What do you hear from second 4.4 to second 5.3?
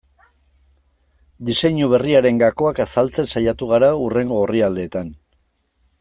orrialdeetan.